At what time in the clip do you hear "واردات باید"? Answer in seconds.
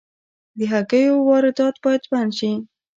1.29-2.03